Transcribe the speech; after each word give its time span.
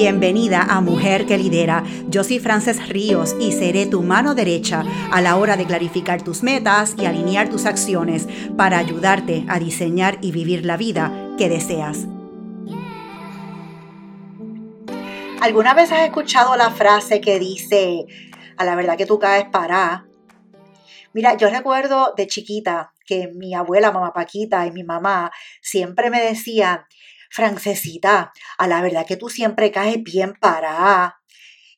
Bienvenida 0.00 0.62
a 0.62 0.80
Mujer 0.80 1.26
que 1.26 1.36
Lidera. 1.36 1.82
Yo 2.06 2.22
soy 2.22 2.38
Frances 2.38 2.88
Ríos 2.88 3.34
y 3.40 3.50
seré 3.50 3.84
tu 3.84 4.00
mano 4.04 4.36
derecha 4.36 4.84
a 5.10 5.20
la 5.20 5.34
hora 5.34 5.56
de 5.56 5.66
clarificar 5.66 6.22
tus 6.22 6.44
metas 6.44 6.94
y 6.96 7.04
alinear 7.04 7.48
tus 7.48 7.66
acciones 7.66 8.28
para 8.56 8.78
ayudarte 8.78 9.44
a 9.48 9.58
diseñar 9.58 10.18
y 10.20 10.30
vivir 10.30 10.64
la 10.64 10.76
vida 10.76 11.34
que 11.36 11.48
deseas. 11.48 12.06
¿Alguna 15.40 15.74
vez 15.74 15.90
has 15.90 16.02
escuchado 16.02 16.54
la 16.54 16.70
frase 16.70 17.20
que 17.20 17.40
dice, 17.40 18.06
a 18.56 18.64
la 18.64 18.76
verdad 18.76 18.96
que 18.96 19.04
tú 19.04 19.18
caes 19.18 19.46
para? 19.50 20.06
Mira, 21.12 21.36
yo 21.36 21.50
recuerdo 21.50 22.14
de 22.16 22.28
chiquita 22.28 22.92
que 23.04 23.32
mi 23.34 23.52
abuela, 23.52 23.90
mamá 23.90 24.12
Paquita 24.12 24.64
y 24.64 24.70
mi 24.70 24.84
mamá 24.84 25.32
siempre 25.60 26.08
me 26.08 26.20
decían, 26.20 26.82
Francesita, 27.30 28.32
a 28.58 28.66
la 28.66 28.82
verdad 28.82 29.06
que 29.06 29.16
tú 29.16 29.28
siempre 29.28 29.70
caes 29.70 30.02
bien 30.02 30.34
para. 30.40 31.20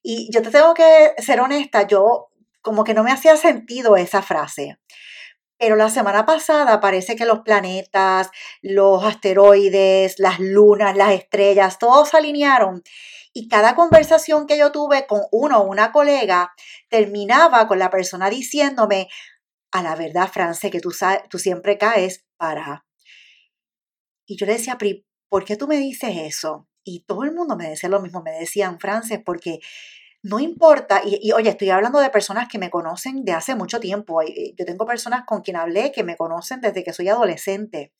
Y 0.03 0.31
yo 0.33 0.43
te 0.43 0.51
tengo 0.51 0.75
que 0.75 1.13
ser 1.19 1.41
honesta, 1.41 1.87
yo 1.87 2.31
como 2.63 2.85
que 2.85 2.95
no 2.95 3.03
me 3.03 3.13
hacía 3.13 3.37
sentido 3.37 3.97
esa 3.97 4.23
frase. 4.23 4.79
Pero 5.59 5.77
la 5.77 5.91
semana 5.91 6.25
pasada 6.25 6.81
parece 6.81 7.17
que 7.17 7.27
los 7.27 7.41
planetas, 7.41 8.31
los 8.63 9.05
asteroides, 9.05 10.19
las 10.19 10.41
lunas, 10.41 10.97
las 10.97 11.13
estrellas, 11.13 11.79
todos 11.79 12.09
se 12.09 12.17
alinearon. 12.17 12.83
Y 13.35 13.47
cada 13.49 13.75
conversación 13.75 14.47
que 14.47 14.57
yo 14.57 14.73
tuve 14.73 15.07
con 15.07 15.21
uno 15.31 15.61
o 15.61 15.67
una 15.67 15.93
colega 15.93 16.55
terminaba 16.89 17.69
con 17.69 17.79
la 17.79 17.91
persona 17.91 18.31
diciéndome, 18.31 19.09
a 19.71 19.83
la 19.83 19.95
verdad, 19.97 20.31
France, 20.33 20.71
que 20.71 20.81
tú, 20.81 20.93
tú 21.29 21.39
siempre 21.39 21.79
caes 21.79 22.25
para. 22.37 22.87
Y 24.27 24.37
yo 24.37 24.47
le 24.47 24.55
decía, 24.55 24.79
¿por 25.31 25.47
qué 25.47 25.57
tú 25.57 25.67
me 25.67 25.79
dices 25.79 26.11
eso? 26.15 26.69
Y 26.85 27.05
todo 27.07 27.25
el 27.25 27.33
mundo 27.33 27.57
me 27.57 27.71
decía 27.71 27.89
lo 27.89 28.03
mismo, 28.03 28.23
me 28.23 28.33
decían, 28.33 28.79
Frances, 28.79 29.21
porque 29.25 29.61
no 30.23 30.41
importa, 30.41 31.03
y, 31.05 31.33
oye, 31.33 31.51
estoy 31.51 31.71
hablando 31.71 32.01
de 32.01 32.11
personas 32.11 32.49
que 32.49 32.59
me 32.59 32.71
conocen 32.71 33.25
de 33.25 33.33
hace 33.33 33.55
mucho 33.55 33.81
tiempo. 33.81 34.21
Yo 34.23 34.67
tengo 34.67 34.85
personas 34.87 35.25
con 35.27 35.41
quien 35.43 35.57
hablé 35.57 35.93
que 35.93 36.05
me 36.05 36.17
conocen 36.17 36.61
desde 36.61 36.85
que 36.85 36.93
soy 36.93 37.09
adolescente 37.09 37.93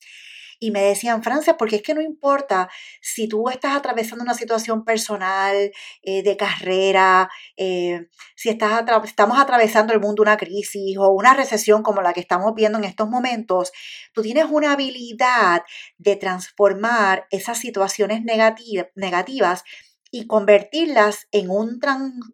y 0.63 0.69
me 0.69 0.83
decían, 0.83 1.23
Francia, 1.23 1.57
porque 1.57 1.77
es 1.77 1.81
que 1.81 1.95
no 1.95 2.01
importa 2.01 2.69
si 3.01 3.27
tú 3.27 3.49
estás 3.49 3.75
atravesando 3.75 4.23
una 4.23 4.35
situación 4.35 4.85
personal, 4.85 5.71
eh, 6.03 6.21
de 6.21 6.37
carrera, 6.37 7.31
eh, 7.57 8.07
si 8.35 8.49
estás 8.49 8.83
estamos 9.03 9.39
atravesando 9.39 9.91
el 9.91 9.99
mundo 9.99 10.21
una 10.21 10.37
crisis 10.37 10.97
o 10.99 11.09
una 11.09 11.33
recesión 11.33 11.81
como 11.81 12.03
la 12.03 12.13
que 12.13 12.19
estamos 12.19 12.53
viendo 12.53 12.77
en 12.77 12.83
estos 12.83 13.09
momentos, 13.09 13.71
tú 14.13 14.21
tienes 14.21 14.45
una 14.51 14.73
habilidad 14.73 15.63
de 15.97 16.15
transformar 16.15 17.25
esas 17.31 17.57
situaciones 17.57 18.21
negativas 18.23 19.63
y 20.11 20.27
convertirlas 20.27 21.27
en 21.31 21.49
un, 21.49 21.79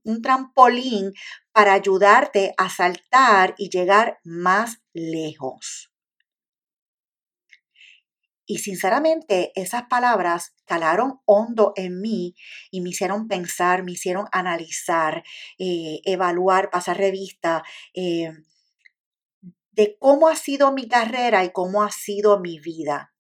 un 0.03 0.22
trampolín 0.22 1.14
para 1.53 1.72
ayudarte 1.72 2.53
a 2.58 2.70
saltar 2.70 3.55
y 3.58 3.70
llegar 3.70 4.20
más 4.25 4.81
lejos. 4.92 5.94
Y 8.49 8.59
sinceramente 8.59 9.51
esas 9.55 9.83
palabras 9.89 10.55
calaron 10.65 11.19
hondo 11.25 11.73
en 11.75 11.99
mí 11.99 12.33
y 12.71 12.79
me 12.79 12.91
hicieron 12.91 13.27
pensar, 13.27 13.83
me 13.83 13.91
hicieron 13.91 14.25
analizar, 14.31 15.23
eh, 15.59 15.99
evaluar, 16.05 16.69
pasar 16.69 16.97
revista 16.97 17.63
eh, 17.93 18.31
de 19.71 19.97
cómo 19.99 20.29
ha 20.29 20.35
sido 20.37 20.71
mi 20.71 20.87
carrera 20.87 21.43
y 21.43 21.51
cómo 21.51 21.83
ha 21.83 21.91
sido 21.91 22.39
mi 22.39 22.57
vida. 22.59 23.11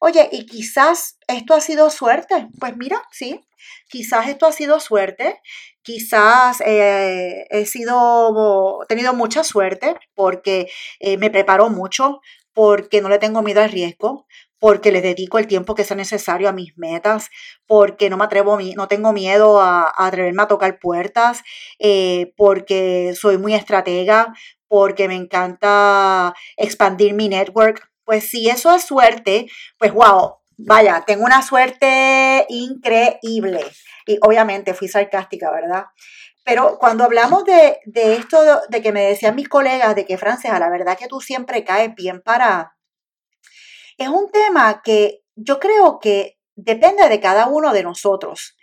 Oye, 0.00 0.28
y 0.30 0.46
quizás 0.46 1.18
esto 1.26 1.54
ha 1.54 1.60
sido 1.60 1.90
suerte. 1.90 2.46
Pues 2.60 2.76
mira, 2.76 3.02
sí, 3.10 3.40
quizás 3.88 4.28
esto 4.28 4.46
ha 4.46 4.52
sido 4.52 4.78
suerte. 4.78 5.42
Quizás 5.82 6.60
eh, 6.64 7.44
he 7.50 7.66
sido, 7.66 8.78
tenido 8.88 9.14
mucha 9.14 9.42
suerte 9.42 9.96
porque 10.14 10.70
me 11.18 11.28
preparo 11.28 11.70
mucho, 11.70 12.20
porque 12.52 13.00
no 13.00 13.08
le 13.08 13.18
tengo 13.18 13.42
miedo 13.42 13.62
al 13.62 13.70
riesgo, 13.70 14.26
porque 14.60 14.92
le 14.92 15.00
dedico 15.00 15.38
el 15.38 15.46
tiempo 15.46 15.74
que 15.74 15.84
sea 15.84 15.96
necesario 15.96 16.48
a 16.48 16.52
mis 16.52 16.76
metas, 16.76 17.30
porque 17.66 18.10
no 18.10 18.16
me 18.18 18.24
atrevo, 18.24 18.58
no 18.76 18.88
tengo 18.88 19.12
miedo 19.12 19.60
a, 19.60 19.92
atreverme 19.96 20.42
a 20.42 20.48
tocar 20.48 20.78
puertas, 20.78 21.42
eh, 21.78 22.32
porque 22.36 23.14
soy 23.18 23.38
muy 23.38 23.54
estratega, 23.54 24.34
porque 24.68 25.08
me 25.08 25.16
encanta 25.16 26.34
expandir 26.56 27.14
mi 27.14 27.28
network. 27.28 27.90
Pues 28.04 28.28
si 28.28 28.48
eso 28.50 28.74
es 28.74 28.82
suerte, 28.84 29.46
pues 29.78 29.92
wow, 29.92 30.36
vaya, 30.58 31.04
tengo 31.06 31.24
una 31.24 31.42
suerte 31.42 32.44
increíble. 32.50 33.60
Y 34.06 34.18
obviamente 34.22 34.74
fui 34.74 34.88
sarcástica, 34.88 35.50
¿verdad? 35.50 35.86
Pero 36.44 36.78
cuando 36.78 37.04
hablamos 37.04 37.44
de, 37.44 37.78
de 37.86 38.14
esto, 38.16 38.38
de 38.68 38.82
que 38.82 38.92
me 38.92 39.02
decían 39.06 39.36
mis 39.36 39.48
colegas, 39.48 39.94
de 39.94 40.04
que 40.04 40.18
Francia, 40.18 40.58
la 40.58 40.68
verdad 40.68 40.98
que 40.98 41.06
tú 41.06 41.20
siempre 41.20 41.64
caes 41.64 41.94
bien 41.94 42.20
para 42.22 42.74
es 44.00 44.08
un 44.08 44.30
tema 44.30 44.80
que 44.82 45.22
yo 45.36 45.60
creo 45.60 45.98
que 46.00 46.38
depende 46.56 47.08
de 47.08 47.20
cada 47.20 47.48
uno 47.48 47.74
de 47.74 47.82
nosotros. 47.82 48.56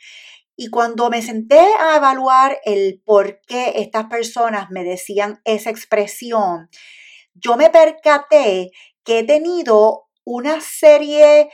Y 0.55 0.69
cuando 0.71 1.11
me 1.11 1.21
senté 1.21 1.59
a 1.79 1.97
evaluar 1.97 2.59
el 2.65 2.99
por 3.05 3.39
qué 3.41 3.73
estas 3.75 4.05
personas 4.05 4.71
me 4.71 4.83
decían 4.83 5.39
esa 5.45 5.69
expresión, 5.69 6.69
yo 7.35 7.55
me 7.55 7.69
percaté 7.69 8.71
que 9.03 9.19
he 9.19 9.23
tenido 9.23 10.07
una 10.25 10.59
serie 10.59 11.49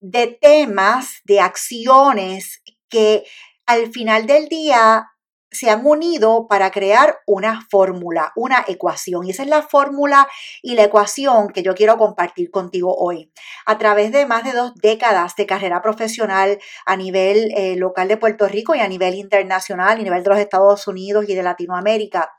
de 0.00 0.28
temas, 0.28 1.20
de 1.24 1.40
acciones 1.40 2.62
que 2.88 3.24
al 3.66 3.90
final 3.90 4.26
del 4.26 4.46
día 4.46 5.08
se 5.50 5.68
han 5.68 5.84
unido 5.84 6.46
para 6.48 6.70
crear 6.70 7.18
una 7.26 7.66
fórmula, 7.70 8.32
una 8.36 8.64
ecuación. 8.68 9.26
Y 9.26 9.30
esa 9.30 9.42
es 9.42 9.48
la 9.48 9.62
fórmula 9.62 10.28
y 10.62 10.74
la 10.74 10.84
ecuación 10.84 11.48
que 11.48 11.62
yo 11.62 11.74
quiero 11.74 11.98
compartir 11.98 12.50
contigo 12.50 12.94
hoy. 12.96 13.32
A 13.66 13.78
través 13.78 14.12
de 14.12 14.26
más 14.26 14.44
de 14.44 14.52
dos 14.52 14.74
décadas 14.76 15.34
de 15.36 15.46
carrera 15.46 15.82
profesional 15.82 16.58
a 16.86 16.96
nivel 16.96 17.52
eh, 17.56 17.76
local 17.76 18.08
de 18.08 18.16
Puerto 18.16 18.46
Rico 18.46 18.74
y 18.74 18.80
a 18.80 18.88
nivel 18.88 19.14
internacional, 19.14 19.98
a 19.98 20.02
nivel 20.02 20.22
de 20.22 20.30
los 20.30 20.38
Estados 20.38 20.86
Unidos 20.86 21.24
y 21.28 21.34
de 21.34 21.42
Latinoamérica, 21.42 22.30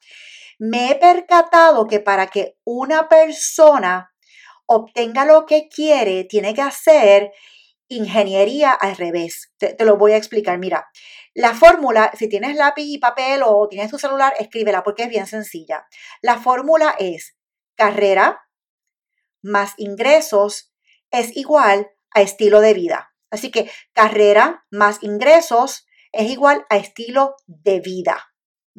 me 0.58 0.92
he 0.92 0.96
percatado 0.96 1.88
que 1.88 2.00
para 2.00 2.28
que 2.28 2.56
una 2.64 3.10
persona 3.10 4.14
obtenga 4.68 5.26
lo 5.26 5.46
que 5.46 5.68
quiere, 5.68 6.24
tiene 6.24 6.54
que 6.54 6.62
hacer 6.62 7.32
ingeniería 7.90 8.72
al 8.72 8.96
revés. 8.96 9.52
Te, 9.58 9.74
te 9.74 9.86
lo 9.86 9.98
voy 9.98 10.14
a 10.14 10.18
explicar. 10.18 10.58
Mira, 10.60 10.88
la 11.34 11.54
fórmula, 11.54 12.12
si 12.18 12.28
tienes 12.28 12.56
lápiz 12.56 12.84
y 12.84 12.98
papel 12.98 13.42
o 13.46 13.68
tienes 13.70 13.90
tu 13.90 13.98
celular, 13.98 14.34
escríbela 14.40 14.84
porque 14.84 15.04
es 15.04 15.10
bien 15.10 15.28
sencilla. 15.28 15.88
La 16.22 16.38
fórmula 16.38 16.96
es 17.00 17.38
carrera 17.76 18.42
más 19.42 19.74
ingresos 19.78 20.74
es 21.10 21.36
igual 21.36 21.90
a 22.12 22.22
estilo 22.22 22.62
de 22.62 22.74
vida. 22.74 23.14
Así 23.30 23.50
que 23.50 23.72
carrera 23.94 24.66
más 24.70 25.02
ingresos 25.02 25.88
es 26.12 26.30
igual 26.30 26.66
a 26.70 26.78
estilo 26.78 27.36
de 27.48 27.80
vida. 27.80 28.18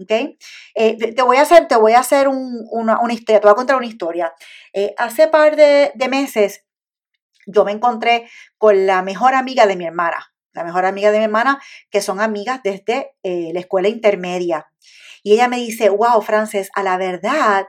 ¿Okay? 0.01 0.39
Eh, 0.75 0.97
te 0.97 1.23
voy 1.23 1.37
a 1.37 1.43
hacer, 1.43 1.69
te 1.69 1.77
voy 1.77 1.93
a 1.93 2.01
hacer 2.01 2.29
una, 2.29 2.99
historia, 3.11 3.41
te 3.41 3.47
voy 3.47 3.53
a 3.53 3.57
contar 3.57 3.77
una 3.77 3.87
historia. 3.87 4.33
Eh, 4.73 4.95
hace 4.97 5.29
par 5.29 5.57
de 5.57 6.09
meses 6.09 6.65
yo 7.47 7.65
me 7.65 7.73
encontré 7.73 8.29
con 8.57 8.87
la 8.87 9.03
mejor 9.03 9.35
amiga 9.35 9.67
de 9.67 9.77
mi 9.77 9.85
hermana 9.85 10.32
la 10.53 10.65
mejor 10.65 10.85
amiga 10.85 11.11
de 11.11 11.19
mi 11.19 11.25
hermana, 11.25 11.61
que 11.91 12.01
son 12.01 12.21
amigas 12.21 12.61
desde 12.63 13.13
eh, 13.23 13.51
la 13.53 13.61
escuela 13.61 13.89
intermedia. 13.89 14.67
Y 15.23 15.35
ella 15.35 15.49
me 15.49 15.57
dice, 15.57 15.89
wow, 15.89 16.21
Frances, 16.21 16.71
a 16.75 16.83
la 16.83 16.97
verdad 16.97 17.67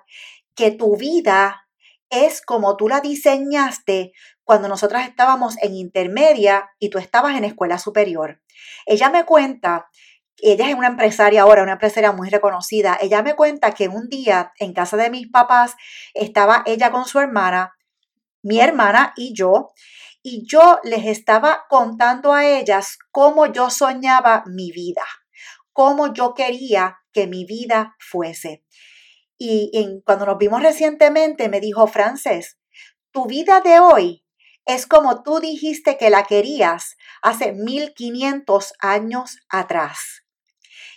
que 0.56 0.72
tu 0.72 0.98
vida 0.98 1.68
es 2.10 2.42
como 2.42 2.78
tú 2.78 2.88
la 2.88 3.02
diseñaste 3.02 4.14
cuando 4.44 4.68
nosotras 4.68 5.08
estábamos 5.08 5.56
en 5.62 5.74
intermedia 5.74 6.70
y 6.80 6.90
tú 6.90 6.98
estabas 6.98 7.36
en 7.38 7.44
escuela 7.44 7.80
superior. 7.80 8.42
Ella 8.86 9.10
me 9.10 9.26
cuenta, 9.26 9.88
ella 10.38 10.70
es 10.70 10.76
una 10.76 10.88
empresaria 10.88 11.44
ahora, 11.44 11.64
una 11.64 11.74
empresaria 11.74 12.12
muy 12.12 12.30
reconocida, 12.30 12.98
ella 13.02 13.24
me 13.24 13.36
cuenta 13.36 13.72
que 13.72 13.88
un 13.88 14.10
día 14.10 14.52
en 14.60 14.74
casa 14.74 14.98
de 14.98 15.10
mis 15.10 15.30
papás 15.30 15.76
estaba 16.14 16.64
ella 16.66 16.92
con 16.92 17.06
su 17.06 17.20
hermana, 17.20 17.74
mi 18.42 18.60
hermana 18.60 19.14
y 19.16 19.34
yo, 19.34 19.72
y 20.24 20.48
yo 20.48 20.80
les 20.84 21.06
estaba 21.06 21.66
contando 21.70 22.34
a 22.34 22.48
ellas 22.48 22.98
cómo 23.12 23.46
yo 23.48 23.70
soñaba 23.70 24.44
mi 24.48 24.72
vida, 24.72 25.06
cómo 25.74 26.14
yo 26.14 26.34
quería 26.34 27.00
que 27.12 27.28
mi 27.28 27.46
vida 27.46 27.96
fuese. 28.00 28.64
Y 29.38 30.02
cuando 30.06 30.26
nos 30.26 30.38
vimos 30.38 30.64
recientemente 30.64 31.50
me 31.50 31.60
dijo, 31.60 31.86
Frances, 31.88 32.58
tu 33.12 33.26
vida 33.26 33.60
de 33.60 33.80
hoy 33.80 34.24
es 34.66 34.88
como 34.88 35.24
tú 35.24 35.40
dijiste 35.42 35.98
que 35.98 36.10
la 36.10 36.24
querías 36.24 36.96
hace 37.22 37.52
1500 37.52 38.74
años 38.80 39.38
atrás. 39.50 40.24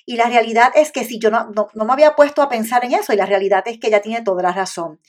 Y 0.05 0.17
la 0.17 0.27
realidad 0.27 0.71
es 0.77 0.93
que 0.93 1.05
si 1.05 1.19
yo 1.19 1.33
no, 1.33 1.51
no, 1.51 1.69
no, 1.75 1.85
me 1.85 1.93
había 1.93 2.15
puesto 2.15 2.41
a 2.41 2.49
pensar 2.49 2.85
en 2.85 2.93
eso, 2.93 3.13
y 3.13 3.17
la 3.17 3.27
realidad 3.27 3.65
es 3.67 3.81
que 3.81 3.89
ella 3.89 4.03
tiene 4.03 4.23
toda 4.23 4.41
la 4.41 4.53
razón. 4.53 5.01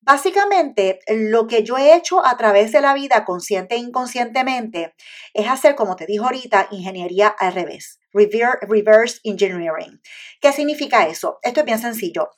Básicamente, 0.00 1.00
lo 1.08 1.46
que 1.46 1.64
yo 1.64 1.78
he 1.78 1.96
hecho 1.96 2.24
a 2.24 2.36
través 2.36 2.70
de 2.70 2.80
la 2.80 2.94
vida, 2.94 3.24
consciente 3.24 3.74
e 3.74 3.78
inconscientemente, 3.78 4.94
es 5.34 5.48
hacer, 5.48 5.74
como 5.74 5.96
te 5.96 6.06
dijo 6.06 6.24
ahorita, 6.24 6.68
ingeniería 6.70 7.28
al 7.28 7.54
revés, 7.54 7.98
reverse 8.12 9.18
engineering. 9.24 10.00
¿Qué 10.40 10.52
significa 10.52 11.06
eso? 11.08 11.38
Esto 11.42 11.60
es 11.60 11.66
bien 11.66 11.80
sencillo. 11.80 12.30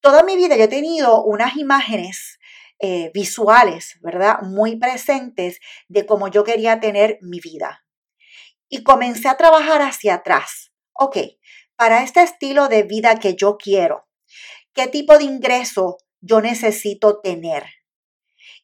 Toda 0.00 0.22
mi 0.22 0.36
vida 0.36 0.56
yo 0.56 0.64
he 0.64 0.68
tenido 0.68 1.22
unas 1.24 1.56
imágenes 1.56 2.38
eh, 2.80 3.10
visuales, 3.12 3.98
¿verdad? 4.00 4.42
Muy 4.42 4.76
presentes 4.76 5.58
de 5.88 6.06
cómo 6.06 6.28
yo 6.28 6.44
quería 6.44 6.78
tener 6.78 7.18
mi 7.20 7.40
vida. 7.40 7.84
Y 8.68 8.84
comencé 8.84 9.28
a 9.28 9.36
trabajar 9.36 9.82
hacia 9.82 10.14
atrás. 10.14 10.72
Ok, 10.92 11.16
para 11.74 12.02
este 12.02 12.22
estilo 12.22 12.68
de 12.68 12.84
vida 12.84 13.18
que 13.18 13.34
yo 13.34 13.56
quiero, 13.56 14.08
¿qué 14.74 14.86
tipo 14.86 15.18
de 15.18 15.24
ingreso 15.24 15.98
yo 16.20 16.40
necesito 16.40 17.20
tener? 17.20 17.64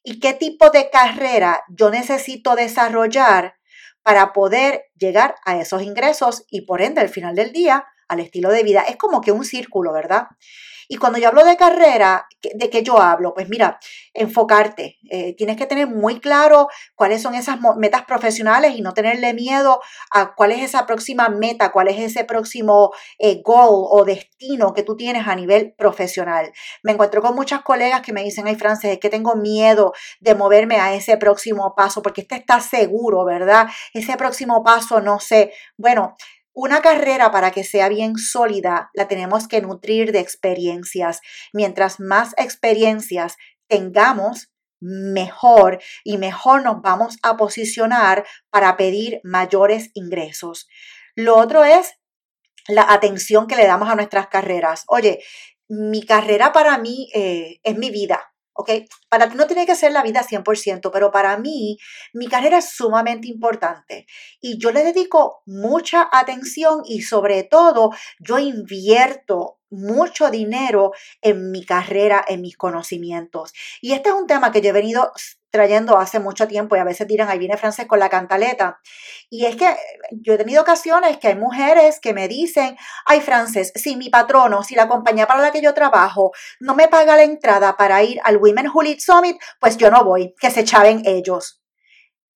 ¿Y 0.02 0.20
qué 0.20 0.34
tipo 0.34 0.70
de 0.70 0.90
carrera 0.90 1.62
yo 1.68 1.90
necesito 1.90 2.54
desarrollar 2.56 3.56
para 4.02 4.32
poder 4.32 4.84
llegar 4.96 5.36
a 5.44 5.58
esos 5.58 5.82
ingresos 5.82 6.44
y 6.50 6.62
por 6.62 6.82
ende 6.82 7.00
al 7.00 7.08
final 7.08 7.34
del 7.34 7.52
día 7.52 7.86
al 8.08 8.20
estilo 8.20 8.50
de 8.50 8.62
vida? 8.62 8.82
Es 8.82 8.96
como 8.96 9.20
que 9.20 9.32
un 9.32 9.44
círculo, 9.44 9.92
¿verdad? 9.92 10.26
Y 10.88 10.96
cuando 10.96 11.18
yo 11.18 11.28
hablo 11.28 11.44
de 11.44 11.56
carrera, 11.56 12.26
¿de 12.42 12.70
qué 12.70 12.82
yo 12.82 12.98
hablo? 12.98 13.34
Pues 13.34 13.48
mira, 13.48 13.78
enfocarte. 14.12 14.98
Eh, 15.10 15.34
tienes 15.36 15.56
que 15.56 15.66
tener 15.66 15.86
muy 15.86 16.20
claro 16.20 16.68
cuáles 16.94 17.22
son 17.22 17.34
esas 17.34 17.58
metas 17.76 18.04
profesionales 18.04 18.74
y 18.76 18.82
no 18.82 18.94
tenerle 18.94 19.34
miedo 19.34 19.80
a 20.10 20.34
cuál 20.34 20.52
es 20.52 20.60
esa 20.60 20.86
próxima 20.86 21.28
meta, 21.28 21.72
cuál 21.72 21.88
es 21.88 21.98
ese 21.98 22.24
próximo 22.24 22.92
eh, 23.18 23.40
goal 23.42 23.86
o 23.90 24.04
destino 24.04 24.72
que 24.72 24.82
tú 24.82 24.96
tienes 24.96 25.26
a 25.26 25.34
nivel 25.34 25.74
profesional. 25.76 26.52
Me 26.82 26.92
encuentro 26.92 27.22
con 27.22 27.34
muchas 27.34 27.62
colegas 27.62 28.02
que 28.02 28.12
me 28.12 28.22
dicen, 28.22 28.46
ay, 28.46 28.56
Frances, 28.56 28.92
es 28.92 28.98
que 28.98 29.10
tengo 29.10 29.36
miedo 29.36 29.92
de 30.20 30.34
moverme 30.34 30.76
a 30.76 30.94
ese 30.94 31.16
próximo 31.16 31.74
paso 31.74 32.02
porque 32.02 32.22
este 32.22 32.36
está 32.36 32.60
seguro, 32.60 33.24
¿verdad? 33.24 33.68
Ese 33.92 34.16
próximo 34.16 34.62
paso, 34.62 35.00
no 35.00 35.20
sé. 35.20 35.52
Bueno, 35.76 36.16
una 36.54 36.80
carrera 36.80 37.30
para 37.30 37.50
que 37.50 37.64
sea 37.64 37.88
bien 37.88 38.16
sólida 38.16 38.90
la 38.94 39.08
tenemos 39.08 39.48
que 39.48 39.60
nutrir 39.60 40.12
de 40.12 40.20
experiencias. 40.20 41.20
Mientras 41.52 42.00
más 42.00 42.32
experiencias 42.36 43.36
tengamos, 43.68 44.50
mejor 44.80 45.80
y 46.04 46.18
mejor 46.18 46.62
nos 46.62 46.82
vamos 46.82 47.16
a 47.22 47.36
posicionar 47.36 48.24
para 48.50 48.76
pedir 48.76 49.20
mayores 49.24 49.90
ingresos. 49.94 50.68
Lo 51.16 51.36
otro 51.36 51.64
es 51.64 51.94
la 52.68 52.92
atención 52.92 53.46
que 53.46 53.56
le 53.56 53.66
damos 53.66 53.88
a 53.88 53.94
nuestras 53.94 54.28
carreras. 54.28 54.84
Oye, 54.88 55.22
mi 55.68 56.04
carrera 56.04 56.52
para 56.52 56.76
mí 56.78 57.08
eh, 57.14 57.60
es 57.62 57.76
mi 57.76 57.90
vida. 57.90 58.33
¿Ok? 58.54 58.70
Para 59.08 59.26
no 59.26 59.46
tiene 59.46 59.66
que 59.66 59.74
ser 59.74 59.92
la 59.92 60.02
vida 60.02 60.22
100%, 60.22 60.90
pero 60.92 61.10
para 61.10 61.36
mí 61.38 61.78
mi 62.12 62.28
carrera 62.28 62.58
es 62.58 62.70
sumamente 62.70 63.28
importante 63.28 64.06
y 64.40 64.58
yo 64.58 64.70
le 64.70 64.84
dedico 64.84 65.42
mucha 65.46 66.08
atención 66.10 66.82
y 66.84 67.02
sobre 67.02 67.42
todo 67.42 67.90
yo 68.20 68.38
invierto 68.38 69.58
mucho 69.70 70.30
dinero 70.30 70.92
en 71.20 71.50
mi 71.50 71.64
carrera, 71.64 72.24
en 72.28 72.40
mis 72.40 72.56
conocimientos. 72.56 73.52
Y 73.80 73.92
este 73.92 74.10
es 74.10 74.14
un 74.14 74.26
tema 74.26 74.52
que 74.52 74.60
yo 74.60 74.70
he 74.70 74.72
venido 74.72 75.12
trayendo 75.54 75.96
hace 75.98 76.18
mucho 76.18 76.48
tiempo 76.48 76.74
y 76.74 76.80
a 76.80 76.84
veces 76.84 77.06
dirán, 77.06 77.28
ahí 77.28 77.38
viene 77.38 77.56
Frances 77.56 77.86
con 77.86 78.00
la 78.00 78.08
cantaleta. 78.08 78.80
Y 79.30 79.46
es 79.46 79.54
que 79.54 79.72
yo 80.10 80.34
he 80.34 80.36
tenido 80.36 80.62
ocasiones 80.62 81.18
que 81.18 81.28
hay 81.28 81.36
mujeres 81.36 82.00
que 82.00 82.12
me 82.12 82.26
dicen, 82.26 82.76
ay 83.06 83.20
Frances, 83.20 83.70
si 83.76 83.94
mi 83.94 84.10
patrono, 84.10 84.64
si 84.64 84.74
la 84.74 84.88
compañía 84.88 85.28
para 85.28 85.42
la 85.42 85.52
que 85.52 85.62
yo 85.62 85.72
trabajo 85.72 86.32
no 86.58 86.74
me 86.74 86.88
paga 86.88 87.14
la 87.14 87.22
entrada 87.22 87.76
para 87.76 88.02
ir 88.02 88.20
al 88.24 88.38
Women 88.38 88.66
Who 88.74 88.82
Lead 88.82 88.98
Summit, 88.98 89.36
pues 89.60 89.76
yo 89.76 89.92
no 89.92 90.04
voy, 90.04 90.34
que 90.40 90.50
se 90.50 90.64
chaven 90.64 91.02
ellos. 91.04 91.62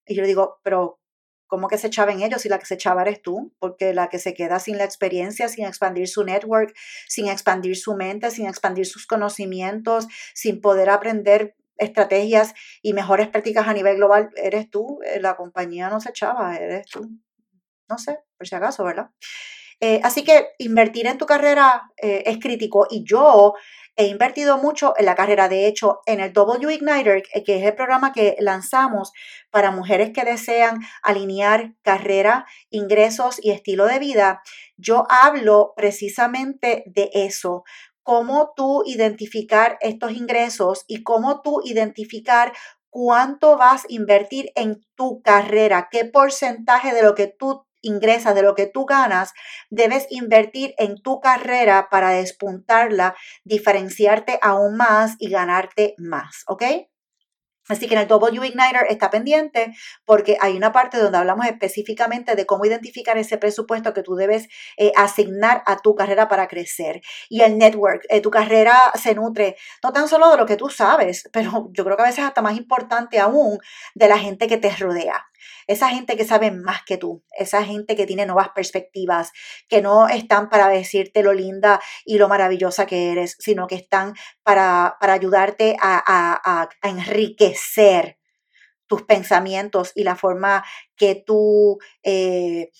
Y 0.07 0.15
yo 0.15 0.23
le 0.23 0.29
digo, 0.29 0.61
pero 0.63 1.01
¿cómo 1.49 1.67
que 1.67 1.77
se 1.77 1.91
chaven 1.91 2.23
ellos 2.23 2.43
si 2.43 2.49
la 2.49 2.61
que 2.61 2.67
se 2.67 2.77
chava 2.77 3.03
eres 3.03 3.21
tú? 3.21 3.53
Porque 3.59 3.93
la 3.95 4.09
que 4.09 4.21
se 4.21 4.33
queda 4.33 4.61
sin 4.61 4.79
la 4.79 4.85
experiencia, 4.85 5.49
sin 5.49 5.67
expandir 5.67 6.07
su 6.07 6.23
network, 6.23 6.73
sin 7.09 7.27
expandir 7.27 7.77
su 7.77 7.97
mente, 7.97 8.31
sin 8.31 8.47
expandir 8.47 8.87
sus 8.87 9.09
conocimientos, 9.09 10.07
sin 10.35 10.61
poder 10.61 10.89
aprender 10.89 11.57
estrategias 11.79 12.55
y 12.83 12.93
mejores 12.93 13.29
prácticas 13.29 13.67
a 13.67 13.73
nivel 13.73 13.97
global, 13.97 14.31
eres 14.37 14.69
tú, 14.71 15.01
eh, 15.05 15.21
la 15.21 15.37
compañía 15.37 15.89
no 15.89 16.01
se 16.01 16.11
echaba, 16.11 16.57
eres 16.57 16.87
tú. 16.87 17.09
No 17.89 17.99
sé, 17.99 18.19
por 18.37 18.47
si 18.47 18.55
acaso, 18.55 18.85
¿verdad? 18.85 19.11
Eh, 19.81 20.01
así 20.03 20.25
que 20.25 20.49
invertir 20.59 21.07
en 21.07 21.19
tu 21.19 21.27
carrera 21.27 21.91
eh, 21.97 22.25
es 22.27 22.39
crítico 22.39 22.87
y 22.91 23.05
yo 23.05 23.55
he 23.99 24.07
invertido 24.07 24.59
mucho 24.59 24.95
en 24.97 25.07
la 25.07 25.17
carrera. 25.17 25.49
De 25.49 25.67
hecho, 25.67 26.01
en 26.07 26.21
el 26.21 26.33
W 26.33 26.73
Igniter, 26.73 27.23
que 27.45 27.59
es 27.59 27.65
el 27.65 27.75
programa 27.75 28.13
que 28.13 28.37
lanzamos 28.39 29.13
para 29.51 29.73
mujeres 29.73 30.11
que 30.15 30.25
desean 30.25 30.81
alinear 31.03 31.75
carrera, 31.83 32.47
ingresos 32.71 33.39
y 33.43 33.51
estilo 33.51 33.87
de 33.87 33.99
vida, 33.99 34.43
yo 34.77 35.05
hablo 35.11 35.73
precisamente 35.77 36.85
de 36.87 37.11
eso, 37.13 37.65
cómo 38.09 38.55
tú 38.57 38.85
identificar 38.87 39.77
estos 39.83 40.13
ingresos 40.13 40.87
y 40.89 41.03
cómo 41.03 41.43
tú 41.43 41.61
identificar 41.63 42.55
cuánto 42.89 43.59
vas 43.59 43.85
a 43.85 43.89
invertir 43.91 44.51
en 44.55 44.81
tu 44.95 45.21
carrera, 45.21 45.89
qué 45.91 46.07
porcentaje 46.07 46.95
de 46.95 47.03
lo 47.03 47.15
que 47.15 47.27
tú 47.27 47.67
ingresas, 47.83 48.35
de 48.35 48.41
lo 48.41 48.55
que 48.55 48.65
tú 48.65 48.87
ganas, 48.87 49.35
debes 49.69 50.07
invertir 50.09 50.75
en 50.79 51.03
tu 51.03 51.21
carrera 51.21 51.89
para 51.91 52.09
despuntarla, 52.09 53.15
diferenciarte 53.45 54.39
aún 54.41 54.79
más 54.79 55.17
y 55.19 55.29
ganarte 55.29 55.95
más, 55.99 56.45
¿ok? 56.47 56.63
Así 57.69 57.87
que 57.87 57.95
en 57.95 58.01
el 58.01 58.09
W 58.09 58.47
Igniter 58.47 58.87
está 58.89 59.11
pendiente 59.11 59.75
porque 60.05 60.37
hay 60.41 60.57
una 60.57 60.73
parte 60.73 60.99
donde 60.99 61.19
hablamos 61.19 61.47
específicamente 61.47 62.35
de 62.35 62.47
cómo 62.47 62.65
identificar 62.65 63.19
ese 63.19 63.39
presupuesto 63.39 63.93
que 63.93 64.03
tú 64.03 64.15
debes 64.15 64.49
eh, 64.77 64.93
asignar 64.97 65.63
a 65.67 65.77
tu 65.79 65.95
carrera 65.95 66.29
para 66.29 66.49
crecer. 66.49 67.01
Y 67.29 67.43
el 67.43 67.59
network, 67.59 68.05
eh, 68.09 68.21
tu 68.21 68.31
carrera 68.31 68.77
se 68.95 69.15
nutre 69.15 69.57
no 69.83 69.93
tan 69.93 70.09
solo 70.09 70.31
de 70.31 70.37
lo 70.37 70.47
que 70.47 70.57
tú 70.57 70.69
sabes, 70.69 71.29
pero 71.33 71.69
yo 71.73 71.85
creo 71.85 71.97
que 71.97 72.03
a 72.03 72.07
veces 72.07 72.25
hasta 72.25 72.43
más 72.43 72.57
importante 72.57 73.19
aún 73.19 73.59
de 73.95 74.09
la 74.09 74.19
gente 74.19 74.49
que 74.49 74.57
te 74.57 74.75
rodea 74.75 75.28
esa 75.67 75.89
gente 75.91 76.17
que 76.17 76.25
sabe 76.25 76.51
más 76.51 76.83
que 76.85 76.97
tú, 76.97 77.25
esa 77.33 77.65
gente 77.65 77.97
que 77.97 78.07
tiene 78.07 78.27
nuevas 78.27 78.51
perspectivas, 78.51 79.33
que 79.69 79.83
no 79.83 80.09
están 80.09 80.49
para 80.49 80.69
decirte 80.69 81.23
lo 81.23 81.33
linda 81.33 81.81
y 82.05 82.19
lo 82.19 82.29
maravillosa 82.29 82.87
que 82.87 83.13
eres, 83.13 83.37
sino 83.39 83.67
que 83.67 83.77
están 83.77 84.15
para, 84.43 84.97
ayudarte 85.01 85.77
a, 85.81 86.69
enriquecer 86.83 88.19
tus 88.87 89.03
pensamientos 89.03 89.93
y 89.95 90.05
la 90.05 90.17
forma 90.17 90.65
que 90.97 91.15
tú, 91.15 91.79
eh, 92.03 92.71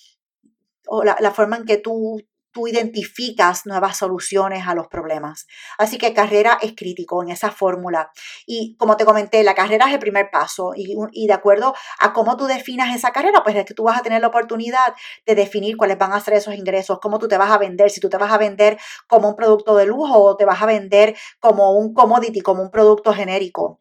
o 0.87 1.03
la, 1.03 1.31
forma 1.31 1.57
en 1.57 1.65
que 1.65 1.77
tú 1.77 2.19
tú 2.51 2.67
identificas 2.67 3.65
nuevas 3.65 3.97
soluciones 3.97 4.67
a 4.67 4.75
los 4.75 4.87
problemas. 4.87 5.47
Así 5.77 5.97
que 5.97 6.13
carrera 6.13 6.57
es 6.61 6.73
crítico 6.75 7.21
en 7.23 7.29
esa 7.29 7.51
fórmula. 7.51 8.11
Y 8.45 8.75
como 8.77 8.97
te 8.97 9.05
comenté, 9.05 9.43
la 9.43 9.55
carrera 9.55 9.87
es 9.87 9.93
el 9.93 9.99
primer 9.99 10.29
paso 10.31 10.73
y, 10.75 11.27
de 11.27 11.33
acuerdo 11.33 11.75
a 11.99 12.13
cómo 12.13 12.37
tú 12.37 12.45
definas 12.45 12.95
esa 12.95 13.11
carrera, 13.11 13.43
pues 13.43 13.55
es 13.55 13.65
que 13.65 13.73
tú 13.73 13.83
vas 13.83 13.99
a 13.99 14.01
tener 14.01 14.21
la 14.21 14.27
oportunidad 14.27 14.93
de 15.25 15.35
definir 15.35 15.77
cuáles 15.77 15.97
van 15.97 16.13
a 16.13 16.19
ser 16.19 16.33
esos 16.33 16.55
ingresos, 16.55 16.99
cómo 17.01 17.19
tú 17.19 17.27
te 17.27 17.37
vas 17.37 17.51
a 17.51 17.57
vender, 17.57 17.89
si 17.89 17.99
tú 17.99 18.09
te 18.09 18.17
vas 18.17 18.31
a 18.31 18.37
vender 18.37 18.77
como 19.07 19.29
un 19.29 19.35
producto 19.35 19.75
de 19.75 19.85
lujo 19.85 20.23
o 20.23 20.35
te 20.35 20.45
vas 20.45 20.61
a 20.61 20.65
vender 20.65 21.15
como 21.39 21.71
un 21.71 21.93
commodity, 21.93 22.41
como 22.41 22.61
un 22.61 22.71
producto 22.71 23.13
genérico. 23.13 23.79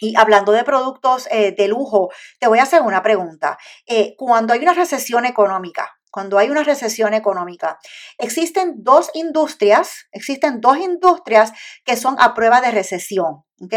Y 0.00 0.16
hablando 0.16 0.52
de 0.52 0.64
productos 0.64 1.28
eh, 1.30 1.52
de 1.56 1.68
lujo, 1.68 2.10
te 2.38 2.46
voy 2.46 2.60
a 2.60 2.62
hacer 2.62 2.82
una 2.82 3.02
pregunta. 3.02 3.58
Eh, 3.86 4.14
cuando 4.16 4.52
hay 4.52 4.60
una 4.60 4.74
recesión 4.74 5.24
económica, 5.24 5.97
cuando 6.10 6.38
hay 6.38 6.50
una 6.50 6.62
recesión 6.62 7.14
económica. 7.14 7.78
Existen 8.18 8.74
dos 8.78 9.10
industrias, 9.14 10.06
existen 10.12 10.60
dos 10.60 10.78
industrias 10.78 11.52
que 11.84 11.96
son 11.96 12.16
a 12.18 12.34
prueba 12.34 12.60
de 12.60 12.70
recesión, 12.70 13.44
¿ok? 13.60 13.74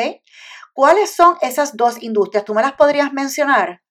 ¿Cuáles 0.74 1.14
son 1.14 1.38
esas 1.42 1.76
dos 1.76 2.02
industrias? 2.02 2.46
¿Tú 2.46 2.54
me 2.54 2.62
las 2.62 2.74
podrías 2.74 3.12
mencionar? 3.14 3.82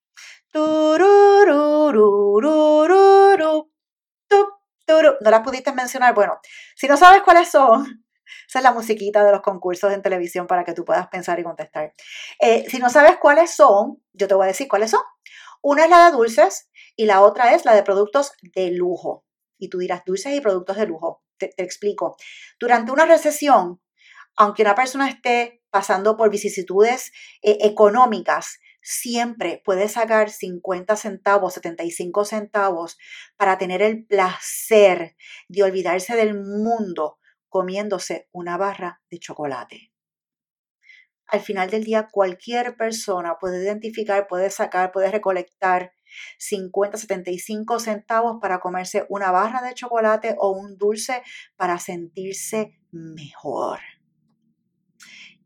¿No 4.87 5.31
las 5.31 5.41
pudiste 5.41 5.73
mencionar? 5.73 6.15
Bueno, 6.15 6.41
si 6.75 6.89
no 6.89 6.97
sabes 6.97 7.23
cuáles 7.23 7.49
son, 7.51 8.05
esa 8.49 8.59
es 8.59 8.63
la 8.63 8.73
musiquita 8.73 9.25
de 9.25 9.33
los 9.33 9.43
concursos 9.43 9.93
en 9.93 10.03
televisión 10.03 10.47
para 10.47 10.65
que 10.65 10.73
tú 10.73 10.85
puedas 10.85 11.09
pensar 11.09 11.39
y 11.39 11.45
contestar. 11.45 11.95
Eh, 12.41 12.65
si 12.69 12.79
no 12.79 12.91
sabes 12.91 13.19
cuáles 13.19 13.55
son, 13.55 14.03
yo 14.13 14.27
te 14.27 14.35
voy 14.35 14.45
a 14.45 14.49
decir 14.49 14.69
cuáles 14.69 14.91
son. 14.91 15.03
Una 15.63 15.85
es 15.85 15.91
la 15.91 16.07
de 16.07 16.13
dulces 16.13 16.70
y 16.97 17.07
la 17.07 17.23
otra 17.23 17.55
es 17.55 17.65
la 17.65 17.75
de 17.75 17.83
productos 17.83 18.33
de 18.43 18.71
lujo. 18.71 19.25
Y 19.59 19.69
tú 19.69 19.79
dirás, 19.79 20.03
dulces 20.05 20.35
y 20.35 20.41
productos 20.41 20.77
de 20.77 20.87
lujo. 20.87 21.23
Te, 21.39 21.53
explico. 21.57 22.17
Durante 22.59 22.93
una 22.93 23.07
recesión, 23.07 23.81
aunque 24.37 24.63
una 24.63 24.75
persona 24.75 25.09
esté 25.09 25.63
pasando 25.71 26.17
por 26.17 26.31
vicisitudes 26.31 27.13
eh, 27.43 27.59
económicas, 27.63 28.59
siempre 28.83 29.61
puede 29.65 29.89
sacar 29.89 30.31
50 30.31 30.97
centavos, 30.97 31.55
75 31.55 32.25
centavos 32.25 32.99
para 33.37 33.59
tener 33.59 33.83
el 33.83 34.07
placer 34.07 35.17
de 35.49 35.63
olvidarse 35.63 36.17
del 36.17 36.35
mundo 36.35 37.19
comiéndose 37.49 38.29
una 38.33 38.57
barra 38.57 39.03
de 39.11 39.19
chocolate. 39.19 39.93
al 41.27 41.41
final 41.41 41.71
del 41.71 41.85
día 41.85 42.09
cualquier 42.11 42.77
persona 42.77 43.37
puede 43.39 43.63
identificar, 43.63 44.27
puede 44.27 44.51
sacar, 44.51 44.91
puede 44.91 45.13
recolectar 45.13 45.93
50, 46.38 46.99
75 46.99 47.81
centavos 47.81 48.38
para 48.40 48.61
comerse 48.61 49.07
una 49.09 49.31
barra 49.31 49.62
de 49.62 49.75
chocolate 49.75 50.37
o 50.38 50.50
un 50.50 50.76
dulce 50.76 51.23
para 51.57 51.79
sentirse 51.79 52.79
mejor. 52.90 53.81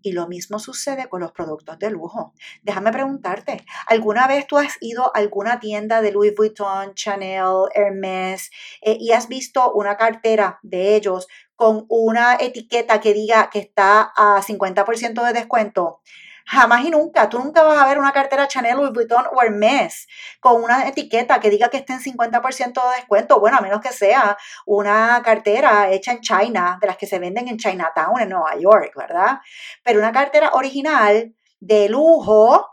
Y 0.04 0.12
lo 0.12 0.28
mismo 0.28 0.58
sucede 0.58 1.08
con 1.08 1.22
los 1.22 1.32
productos 1.32 1.78
de 1.78 1.90
lujo. 1.90 2.34
Déjame 2.62 2.92
preguntarte, 2.92 3.64
¿alguna 3.86 4.26
vez 4.26 4.46
tú 4.46 4.58
has 4.58 4.76
ido 4.82 5.04
a 5.06 5.18
alguna 5.18 5.60
tienda 5.60 6.02
de 6.02 6.12
Louis 6.12 6.34
Vuitton, 6.36 6.92
Chanel, 6.94 7.68
Hermes 7.74 8.50
eh, 8.82 8.98
y 9.00 9.12
has 9.12 9.28
visto 9.28 9.72
una 9.72 9.96
cartera 9.96 10.58
de 10.62 10.94
ellos 10.94 11.26
con 11.56 11.86
una 11.88 12.36
etiqueta 12.38 13.00
que 13.00 13.14
diga 13.14 13.48
que 13.50 13.60
está 13.60 14.12
a 14.14 14.42
50% 14.42 15.24
de 15.24 15.32
descuento? 15.32 16.02
Jamás 16.46 16.84
y 16.84 16.90
nunca. 16.90 17.28
Tú 17.28 17.38
nunca 17.38 17.62
vas 17.62 17.78
a 17.78 17.86
ver 17.86 17.98
una 17.98 18.12
cartera 18.12 18.46
Chanel, 18.46 18.76
Louis 18.76 18.92
Vuitton 18.92 19.24
o 19.32 19.42
Hermes 19.42 20.06
con 20.40 20.62
una 20.62 20.86
etiqueta 20.86 21.40
que 21.40 21.50
diga 21.50 21.70
que 21.70 21.78
esté 21.78 21.94
en 21.94 22.00
50% 22.00 22.90
de 22.90 22.96
descuento. 22.96 23.40
Bueno, 23.40 23.56
a 23.56 23.60
menos 23.60 23.80
que 23.80 23.92
sea 23.92 24.36
una 24.66 25.22
cartera 25.24 25.90
hecha 25.90 26.12
en 26.12 26.20
China, 26.20 26.78
de 26.80 26.86
las 26.86 26.96
que 26.96 27.06
se 27.06 27.18
venden 27.18 27.48
en 27.48 27.56
Chinatown, 27.56 28.20
en 28.20 28.28
Nueva 28.28 28.56
York, 28.58 28.92
¿verdad? 28.94 29.38
Pero 29.82 30.00
una 30.00 30.12
cartera 30.12 30.50
original 30.52 31.34
de 31.60 31.88
lujo 31.88 32.68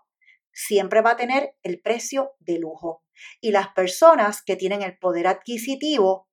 siempre 0.51 1.01
va 1.01 1.11
a 1.11 1.17
tener 1.17 1.55
el 1.63 1.81
precio 1.81 2.33
de 2.39 2.59
lujo. 2.59 3.03
Y 3.39 3.51
las 3.51 3.69
personas 3.69 4.41
que 4.41 4.55
tienen 4.55 4.81
el 4.81 4.97
poder 4.97 5.27
adquisitivo 5.27 6.27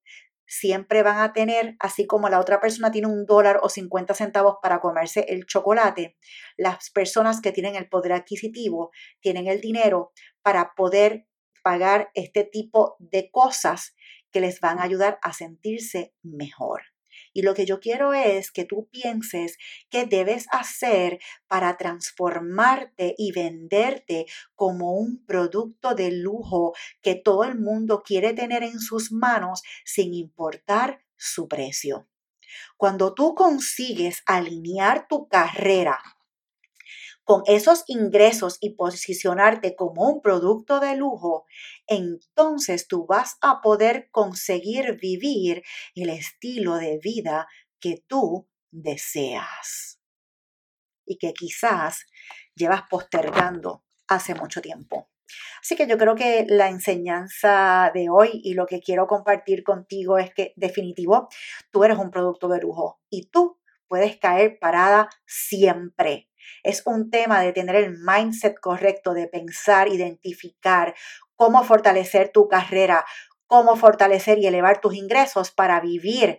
siempre 0.48 1.02
van 1.02 1.18
a 1.18 1.32
tener, 1.32 1.76
así 1.78 2.06
como 2.06 2.28
la 2.28 2.40
otra 2.40 2.60
persona 2.60 2.90
tiene 2.90 3.06
un 3.06 3.26
dólar 3.26 3.60
o 3.62 3.68
50 3.68 4.14
centavos 4.14 4.56
para 4.60 4.80
comerse 4.80 5.26
el 5.28 5.46
chocolate, 5.46 6.16
las 6.56 6.90
personas 6.90 7.40
que 7.40 7.52
tienen 7.52 7.76
el 7.76 7.88
poder 7.88 8.12
adquisitivo 8.12 8.90
tienen 9.20 9.46
el 9.46 9.60
dinero 9.60 10.12
para 10.42 10.72
poder 10.74 11.26
pagar 11.62 12.10
este 12.14 12.44
tipo 12.44 12.96
de 12.98 13.30
cosas 13.30 13.94
que 14.32 14.40
les 14.40 14.60
van 14.60 14.78
a 14.78 14.84
ayudar 14.84 15.18
a 15.22 15.32
sentirse 15.32 16.14
mejor. 16.22 16.82
Y 17.38 17.42
lo 17.42 17.54
que 17.54 17.66
yo 17.66 17.78
quiero 17.78 18.14
es 18.14 18.50
que 18.50 18.64
tú 18.64 18.88
pienses 18.90 19.58
qué 19.90 20.06
debes 20.06 20.46
hacer 20.50 21.20
para 21.46 21.76
transformarte 21.76 23.14
y 23.16 23.30
venderte 23.30 24.26
como 24.56 24.94
un 24.94 25.24
producto 25.24 25.94
de 25.94 26.10
lujo 26.10 26.72
que 27.00 27.14
todo 27.14 27.44
el 27.44 27.56
mundo 27.56 28.02
quiere 28.04 28.32
tener 28.32 28.64
en 28.64 28.80
sus 28.80 29.12
manos 29.12 29.62
sin 29.84 30.14
importar 30.14 31.04
su 31.16 31.46
precio. 31.46 32.08
Cuando 32.76 33.14
tú 33.14 33.36
consigues 33.36 34.24
alinear 34.26 35.06
tu 35.06 35.28
carrera 35.28 36.00
con 37.28 37.42
esos 37.44 37.84
ingresos 37.88 38.56
y 38.58 38.70
posicionarte 38.70 39.76
como 39.76 40.08
un 40.08 40.22
producto 40.22 40.80
de 40.80 40.96
lujo, 40.96 41.44
entonces 41.86 42.88
tú 42.88 43.04
vas 43.06 43.36
a 43.42 43.60
poder 43.60 44.08
conseguir 44.10 44.96
vivir 44.98 45.62
el 45.94 46.08
estilo 46.08 46.76
de 46.76 46.98
vida 47.02 47.46
que 47.80 48.02
tú 48.06 48.48
deseas 48.70 50.00
y 51.04 51.18
que 51.18 51.34
quizás 51.34 52.06
llevas 52.54 52.84
postergando 52.88 53.84
hace 54.06 54.34
mucho 54.34 54.62
tiempo. 54.62 55.10
Así 55.60 55.76
que 55.76 55.86
yo 55.86 55.98
creo 55.98 56.14
que 56.14 56.46
la 56.48 56.70
enseñanza 56.70 57.90
de 57.92 58.08
hoy 58.08 58.40
y 58.42 58.54
lo 58.54 58.64
que 58.64 58.80
quiero 58.80 59.06
compartir 59.06 59.64
contigo 59.64 60.16
es 60.16 60.32
que 60.32 60.54
definitivo, 60.56 61.28
tú 61.70 61.84
eres 61.84 61.98
un 61.98 62.10
producto 62.10 62.48
de 62.48 62.62
lujo 62.62 63.02
y 63.10 63.28
tú 63.28 63.60
puedes 63.86 64.16
caer 64.16 64.58
parada 64.58 65.10
siempre 65.26 66.27
es 66.62 66.82
un 66.86 67.10
tema 67.10 67.40
de 67.40 67.52
tener 67.52 67.76
el 67.76 67.96
mindset 67.98 68.58
correcto, 68.60 69.14
de 69.14 69.28
pensar, 69.28 69.88
identificar 69.88 70.94
cómo 71.36 71.64
fortalecer 71.64 72.30
tu 72.30 72.48
carrera, 72.48 73.04
cómo 73.46 73.76
fortalecer 73.76 74.38
y 74.38 74.46
elevar 74.46 74.80
tus 74.80 74.94
ingresos 74.94 75.50
para 75.50 75.80
vivir 75.80 76.38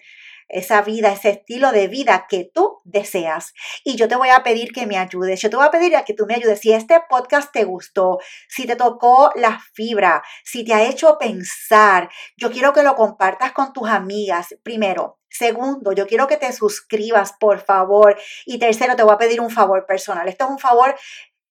esa 0.50 0.82
vida, 0.82 1.12
ese 1.12 1.30
estilo 1.30 1.72
de 1.72 1.88
vida 1.88 2.26
que 2.28 2.50
tú 2.52 2.80
deseas. 2.84 3.54
Y 3.84 3.96
yo 3.96 4.08
te 4.08 4.16
voy 4.16 4.30
a 4.30 4.44
pedir 4.44 4.72
que 4.72 4.88
me 4.88 4.98
ayudes. 4.98 5.40
Yo 5.42 5.50
te 5.50 5.56
voy 5.56 5.66
a 5.66 5.72
pedir 5.72 5.96
a 5.96 6.04
que 6.04 6.14
tú 6.14 6.26
me 6.26 6.36
ayudes. 6.36 6.60
Si 6.60 6.74
este 6.74 7.00
podcast 7.08 7.52
te 7.52 7.64
gustó, 7.64 8.18
si 8.48 8.66
te 8.66 8.76
tocó 8.76 9.32
la 9.36 9.60
fibra, 9.74 10.24
si 10.44 10.66
te 10.66 10.74
ha 10.74 10.84
hecho 10.84 11.18
pensar, 11.20 12.10
yo 12.36 12.52
quiero 12.52 12.74
que 12.74 12.84
lo 12.84 12.96
compartas 12.96 13.52
con 13.52 13.72
tus 13.74 13.88
amigas. 13.88 14.56
Primero, 14.64 15.19
Segundo, 15.30 15.92
yo 15.92 16.08
quiero 16.08 16.28
que 16.28 16.38
te 16.38 16.52
suscribas, 16.52 17.34
por 17.40 17.60
favor. 17.60 18.18
Y 18.46 18.60
tercero, 18.60 18.96
te 18.96 19.04
voy 19.04 19.14
a 19.14 19.18
pedir 19.18 19.42
un 19.42 19.50
favor 19.50 19.86
personal. 19.86 20.28
Esto 20.28 20.46
es 20.46 20.52
un 20.52 20.60
favor 20.60 20.96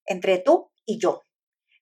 entre 0.06 0.38
tú 0.38 0.70
y 0.84 0.98
yo 0.98 1.22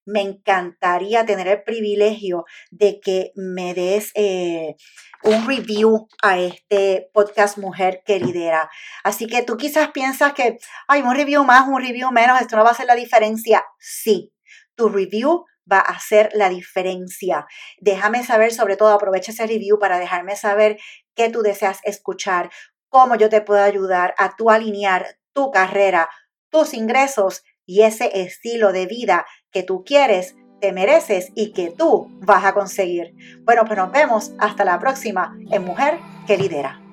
me 0.07 0.21
encantaría 0.21 1.27
tener 1.27 1.49
el 1.49 1.63
privilegio 1.65 2.47
de 2.71 3.01
que 3.01 3.33
me 3.35 3.75
des 3.75 4.13
eh, 4.15 4.77
un 5.25 5.47
review 5.47 6.09
a 6.23 6.39
este 6.39 7.11
podcast 7.13 7.59
Mujer 7.59 8.03
que 8.07 8.21
Lidera. 8.21 8.71
Así 9.03 9.27
que 9.27 9.43
tú 9.43 9.57
quizás 9.57 9.91
piensas 9.91 10.33
que, 10.33 10.59
hay 10.87 11.03
un 11.03 11.15
review 11.15 11.45
más, 11.45 11.69
un 11.69 11.83
review 11.83 12.11
menos, 12.13 12.41
esto 12.41 12.57
no 12.57 12.63
va 12.63 12.71
a 12.71 12.73
hacer 12.73 12.87
la 12.87 12.95
diferencia. 12.95 13.65
Sí, 13.81 14.33
tu 14.77 14.89
review 14.89 15.45
va 15.71 15.79
a 15.79 15.97
hacer 15.97 16.31
la 16.35 16.49
diferencia. 16.49 17.45
Déjame 17.81 18.23
saber, 18.23 18.53
sobre 18.53 18.77
todo, 18.77 18.91
aprovecha 18.91 19.33
ese 19.33 19.47
review 19.49 19.81
para 19.81 19.99
dejarme 19.99 20.37
saber 20.37 20.79
qué 21.17 21.31
tú 21.31 21.43
deseas 21.43 21.81
escuchar, 21.83 22.51
cómo 22.89 23.17
yo 23.17 23.29
te 23.29 23.41
puedo 23.41 23.63
ayudar 23.63 24.15
a 24.19 24.37
tu 24.37 24.51
alinear 24.51 25.19
tu 25.33 25.51
carrera, 25.51 26.09
tus 26.51 26.73
ingresos 26.73 27.43
y 27.67 27.83
ese 27.83 28.23
estilo 28.23 28.73
de 28.73 28.87
vida 28.87 29.27
que 29.51 29.63
tú 29.63 29.85
quieres, 29.85 30.37
te 30.61 30.73
mereces 30.73 31.31
y 31.35 31.53
que 31.53 31.71
tú 31.71 32.09
vas 32.21 32.45
a 32.45 32.55
conseguir. 32.55 33.15
Bueno, 33.43 33.65
pues 33.67 33.77
nos 33.77 33.93
vemos 33.93 34.33
hasta 34.39 34.65
la 34.65 34.79
próxima 34.79 35.37
en 35.51 35.65
Mujer 35.65 35.99
que 36.27 36.39
Lidera. 36.39 36.86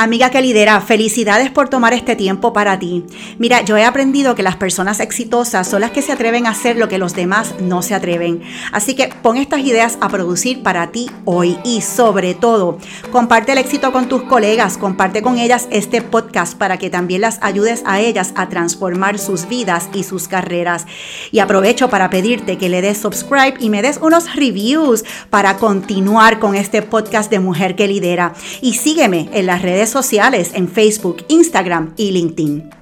Amiga 0.00 0.30
que 0.30 0.40
lidera, 0.40 0.80
felicidades 0.80 1.50
por 1.50 1.68
tomar 1.68 1.92
este 1.92 2.14
tiempo 2.14 2.52
para 2.52 2.78
ti. 2.78 3.04
Mira, 3.38 3.62
yo 3.62 3.76
he 3.76 3.84
aprendido 3.84 4.36
que 4.36 4.44
las 4.44 4.54
personas 4.54 5.00
exitosas 5.00 5.66
son 5.66 5.80
las 5.80 5.90
que 5.90 6.02
se 6.02 6.12
atreven 6.12 6.46
a 6.46 6.50
hacer 6.50 6.76
lo 6.76 6.86
que 6.86 6.98
los 6.98 7.16
demás 7.16 7.56
no 7.60 7.82
se 7.82 7.96
atreven. 7.96 8.40
Así 8.70 8.94
que 8.94 9.10
pon 9.22 9.38
estas 9.38 9.58
ideas 9.62 9.98
a 10.00 10.08
producir 10.08 10.62
para 10.62 10.92
ti 10.92 11.10
hoy 11.24 11.58
y 11.64 11.80
sobre 11.80 12.34
todo, 12.34 12.78
comparte 13.10 13.50
el 13.50 13.58
éxito 13.58 13.90
con 13.90 14.08
tus 14.08 14.22
colegas, 14.22 14.78
comparte 14.78 15.20
con 15.20 15.36
ellas 15.36 15.66
este 15.72 16.00
podcast 16.00 16.56
para 16.56 16.76
que 16.76 16.90
también 16.90 17.22
las 17.22 17.40
ayudes 17.42 17.82
a 17.84 17.98
ellas 17.98 18.34
a 18.36 18.48
transformar 18.48 19.18
sus 19.18 19.48
vidas 19.48 19.88
y 19.94 20.04
sus 20.04 20.28
carreras. 20.28 20.86
Y 21.32 21.40
aprovecho 21.40 21.90
para 21.90 22.08
pedirte 22.08 22.56
que 22.56 22.68
le 22.68 22.82
des 22.82 22.98
subscribe 22.98 23.54
y 23.58 23.68
me 23.68 23.82
des 23.82 23.98
unos 24.00 24.32
reviews 24.36 25.04
para 25.28 25.56
continuar 25.56 26.38
con 26.38 26.54
este 26.54 26.82
podcast 26.82 27.32
de 27.32 27.40
Mujer 27.40 27.74
que 27.74 27.88
Lidera. 27.88 28.34
Y 28.60 28.74
sígueme 28.74 29.28
en 29.32 29.46
las 29.46 29.62
sociales 29.90 30.50
en 30.54 30.68
Facebook, 30.68 31.24
Instagram 31.28 31.94
y 31.96 32.12
LinkedIn. 32.12 32.77